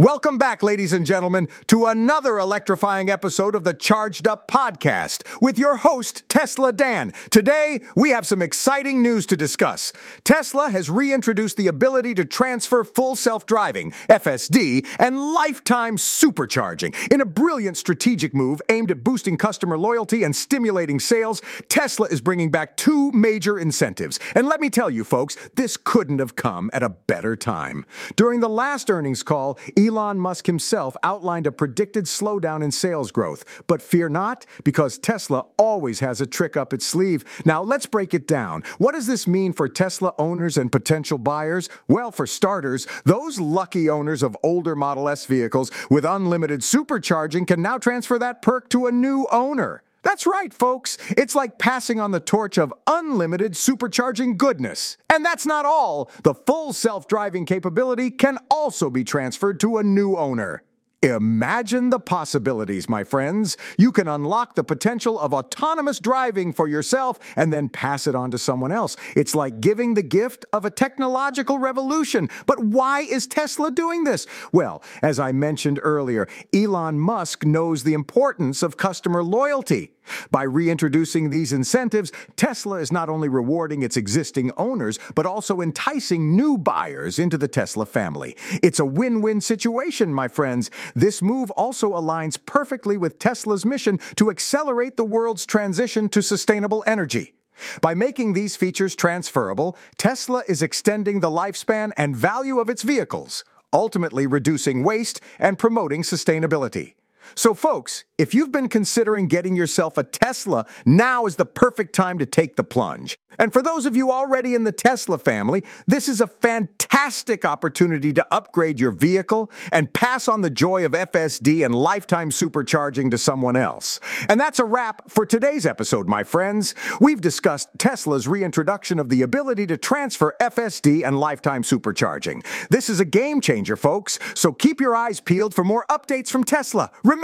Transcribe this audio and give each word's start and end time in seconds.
Welcome 0.00 0.38
back, 0.38 0.62
ladies 0.62 0.92
and 0.92 1.04
gentlemen, 1.04 1.48
to 1.66 1.86
another 1.86 2.38
electrifying 2.38 3.10
episode 3.10 3.56
of 3.56 3.64
the 3.64 3.74
Charged 3.74 4.28
Up 4.28 4.46
Podcast 4.46 5.24
with 5.42 5.58
your 5.58 5.78
host, 5.78 6.22
Tesla 6.28 6.72
Dan. 6.72 7.12
Today, 7.30 7.80
we 7.96 8.10
have 8.10 8.24
some 8.24 8.40
exciting 8.40 9.02
news 9.02 9.26
to 9.26 9.36
discuss. 9.36 9.92
Tesla 10.22 10.70
has 10.70 10.88
reintroduced 10.88 11.56
the 11.56 11.66
ability 11.66 12.14
to 12.14 12.24
transfer 12.24 12.84
full 12.84 13.16
self 13.16 13.44
driving, 13.44 13.90
FSD, 14.08 14.86
and 15.00 15.32
lifetime 15.32 15.96
supercharging. 15.96 16.94
In 17.12 17.20
a 17.20 17.26
brilliant 17.26 17.76
strategic 17.76 18.32
move 18.32 18.62
aimed 18.68 18.92
at 18.92 19.02
boosting 19.02 19.36
customer 19.36 19.76
loyalty 19.76 20.22
and 20.22 20.36
stimulating 20.36 21.00
sales, 21.00 21.42
Tesla 21.68 22.06
is 22.06 22.20
bringing 22.20 22.52
back 22.52 22.76
two 22.76 23.10
major 23.10 23.58
incentives. 23.58 24.20
And 24.36 24.46
let 24.46 24.60
me 24.60 24.70
tell 24.70 24.90
you, 24.90 25.02
folks, 25.02 25.36
this 25.56 25.76
couldn't 25.76 26.20
have 26.20 26.36
come 26.36 26.70
at 26.72 26.84
a 26.84 26.88
better 26.88 27.34
time. 27.34 27.84
During 28.14 28.38
the 28.38 28.48
last 28.48 28.90
earnings 28.90 29.24
call, 29.24 29.58
Elon 29.88 30.20
Musk 30.20 30.46
himself 30.46 30.96
outlined 31.02 31.46
a 31.46 31.52
predicted 31.52 32.04
slowdown 32.04 32.62
in 32.62 32.70
sales 32.70 33.10
growth. 33.10 33.44
But 33.66 33.82
fear 33.82 34.08
not, 34.08 34.46
because 34.62 34.98
Tesla 34.98 35.46
always 35.56 36.00
has 36.00 36.20
a 36.20 36.26
trick 36.26 36.56
up 36.56 36.72
its 36.72 36.86
sleeve. 36.86 37.24
Now, 37.44 37.62
let's 37.62 37.86
break 37.86 38.14
it 38.14 38.28
down. 38.28 38.62
What 38.78 38.92
does 38.92 39.06
this 39.06 39.26
mean 39.26 39.52
for 39.52 39.68
Tesla 39.68 40.14
owners 40.18 40.56
and 40.56 40.70
potential 40.70 41.18
buyers? 41.18 41.68
Well, 41.88 42.12
for 42.12 42.26
starters, 42.26 42.86
those 43.04 43.40
lucky 43.40 43.90
owners 43.90 44.22
of 44.22 44.36
older 44.42 44.76
Model 44.76 45.08
S 45.08 45.26
vehicles 45.26 45.70
with 45.90 46.04
unlimited 46.04 46.60
supercharging 46.60 47.46
can 47.46 47.62
now 47.62 47.78
transfer 47.78 48.18
that 48.18 48.42
perk 48.42 48.68
to 48.70 48.86
a 48.86 48.92
new 48.92 49.26
owner. 49.32 49.82
That's 50.08 50.26
right, 50.26 50.54
folks. 50.54 50.96
It's 51.18 51.34
like 51.34 51.58
passing 51.58 52.00
on 52.00 52.12
the 52.12 52.18
torch 52.18 52.56
of 52.56 52.72
unlimited 52.86 53.52
supercharging 53.52 54.38
goodness. 54.38 54.96
And 55.12 55.22
that's 55.22 55.44
not 55.44 55.66
all. 55.66 56.10
The 56.22 56.32
full 56.32 56.72
self 56.72 57.06
driving 57.08 57.44
capability 57.44 58.10
can 58.10 58.38
also 58.50 58.88
be 58.88 59.04
transferred 59.04 59.60
to 59.60 59.76
a 59.76 59.82
new 59.82 60.16
owner. 60.16 60.62
Imagine 61.02 61.90
the 61.90 62.00
possibilities, 62.00 62.88
my 62.88 63.04
friends. 63.04 63.56
You 63.76 63.92
can 63.92 64.08
unlock 64.08 64.54
the 64.54 64.64
potential 64.64 65.16
of 65.20 65.32
autonomous 65.32 66.00
driving 66.00 66.52
for 66.52 66.66
yourself 66.66 67.20
and 67.36 67.52
then 67.52 67.68
pass 67.68 68.08
it 68.08 68.16
on 68.16 68.32
to 68.32 68.38
someone 68.38 68.72
else. 68.72 68.96
It's 69.14 69.34
like 69.34 69.60
giving 69.60 69.94
the 69.94 70.02
gift 70.02 70.44
of 70.52 70.64
a 70.64 70.70
technological 70.70 71.58
revolution. 71.58 72.28
But 72.46 72.64
why 72.64 73.02
is 73.02 73.28
Tesla 73.28 73.70
doing 73.70 74.04
this? 74.04 74.26
Well, 74.50 74.82
as 75.00 75.20
I 75.20 75.30
mentioned 75.30 75.78
earlier, 75.82 76.26
Elon 76.52 76.98
Musk 76.98 77.44
knows 77.44 77.84
the 77.84 77.94
importance 77.94 78.64
of 78.64 78.76
customer 78.76 79.22
loyalty. 79.22 79.92
By 80.30 80.42
reintroducing 80.42 81.30
these 81.30 81.52
incentives, 81.52 82.12
Tesla 82.36 82.76
is 82.76 82.92
not 82.92 83.08
only 83.08 83.28
rewarding 83.28 83.82
its 83.82 83.96
existing 83.96 84.50
owners, 84.56 84.98
but 85.14 85.26
also 85.26 85.60
enticing 85.60 86.36
new 86.36 86.58
buyers 86.58 87.18
into 87.18 87.38
the 87.38 87.48
Tesla 87.48 87.86
family. 87.86 88.36
It's 88.62 88.80
a 88.80 88.84
win 88.84 89.20
win 89.20 89.40
situation, 89.40 90.12
my 90.12 90.28
friends. 90.28 90.70
This 90.94 91.22
move 91.22 91.50
also 91.52 91.92
aligns 91.92 92.38
perfectly 92.44 92.96
with 92.96 93.18
Tesla's 93.18 93.64
mission 93.64 93.98
to 94.16 94.30
accelerate 94.30 94.96
the 94.96 95.04
world's 95.04 95.46
transition 95.46 96.08
to 96.10 96.22
sustainable 96.22 96.84
energy. 96.86 97.34
By 97.80 97.94
making 97.94 98.32
these 98.32 98.56
features 98.56 98.94
transferable, 98.94 99.76
Tesla 99.96 100.44
is 100.48 100.62
extending 100.62 101.20
the 101.20 101.30
lifespan 101.30 101.90
and 101.96 102.16
value 102.16 102.60
of 102.60 102.70
its 102.70 102.82
vehicles, 102.82 103.44
ultimately 103.72 104.26
reducing 104.26 104.84
waste 104.84 105.20
and 105.38 105.58
promoting 105.58 106.02
sustainability. 106.02 106.94
So, 107.34 107.54
folks, 107.54 108.04
if 108.18 108.34
you've 108.34 108.50
been 108.50 108.68
considering 108.68 109.28
getting 109.28 109.54
yourself 109.54 109.96
a 109.96 110.02
Tesla, 110.02 110.66
now 110.84 111.26
is 111.26 111.36
the 111.36 111.46
perfect 111.46 111.94
time 111.94 112.18
to 112.18 112.26
take 112.26 112.56
the 112.56 112.64
plunge. 112.64 113.16
And 113.38 113.52
for 113.52 113.62
those 113.62 113.86
of 113.86 113.96
you 113.96 114.10
already 114.10 114.56
in 114.56 114.64
the 114.64 114.72
Tesla 114.72 115.18
family, 115.18 115.62
this 115.86 116.08
is 116.08 116.20
a 116.20 116.26
fantastic 116.26 117.44
opportunity 117.44 118.12
to 118.14 118.26
upgrade 118.34 118.80
your 118.80 118.90
vehicle 118.90 119.52
and 119.70 119.92
pass 119.92 120.26
on 120.26 120.40
the 120.40 120.50
joy 120.50 120.84
of 120.84 120.92
FSD 120.92 121.64
and 121.64 121.72
lifetime 121.72 122.30
supercharging 122.30 123.12
to 123.12 123.18
someone 123.18 123.54
else. 123.54 124.00
And 124.28 124.40
that's 124.40 124.58
a 124.58 124.64
wrap 124.64 125.08
for 125.08 125.24
today's 125.24 125.64
episode, 125.66 126.08
my 126.08 126.24
friends. 126.24 126.74
We've 127.00 127.20
discussed 127.20 127.68
Tesla's 127.78 128.26
reintroduction 128.26 128.98
of 128.98 129.10
the 129.10 129.22
ability 129.22 129.68
to 129.68 129.76
transfer 129.76 130.34
FSD 130.40 131.06
and 131.06 131.20
lifetime 131.20 131.62
supercharging. 131.62 132.44
This 132.70 132.90
is 132.90 132.98
a 132.98 133.04
game 133.04 133.40
changer, 133.40 133.76
folks, 133.76 134.18
so 134.34 134.52
keep 134.52 134.80
your 134.80 134.96
eyes 134.96 135.20
peeled 135.20 135.54
for 135.54 135.62
more 135.62 135.86
updates 135.88 136.30
from 136.30 136.42
Tesla. 136.42 136.90
Remember, 137.04 137.17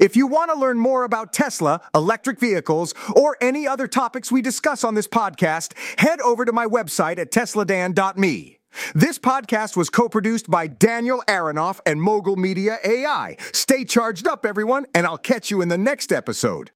if 0.00 0.16
you 0.16 0.26
want 0.26 0.50
to 0.50 0.58
learn 0.58 0.78
more 0.78 1.04
about 1.04 1.32
Tesla, 1.32 1.80
electric 1.94 2.38
vehicles, 2.38 2.94
or 3.14 3.36
any 3.40 3.66
other 3.66 3.86
topics 3.86 4.32
we 4.32 4.42
discuss 4.42 4.84
on 4.84 4.94
this 4.94 5.08
podcast, 5.08 5.72
head 5.98 6.20
over 6.20 6.44
to 6.44 6.52
my 6.52 6.66
website 6.66 7.18
at 7.18 7.30
tesladan.me. 7.30 8.58
This 8.94 9.18
podcast 9.18 9.76
was 9.76 9.90
co 9.90 10.08
produced 10.08 10.50
by 10.50 10.66
Daniel 10.66 11.22
Aronoff 11.26 11.80
and 11.86 12.00
Mogul 12.00 12.36
Media 12.36 12.78
AI. 12.84 13.36
Stay 13.52 13.84
charged 13.84 14.26
up, 14.26 14.46
everyone, 14.46 14.86
and 14.94 15.06
I'll 15.06 15.18
catch 15.18 15.50
you 15.50 15.60
in 15.62 15.68
the 15.68 15.78
next 15.78 16.12
episode. 16.12 16.70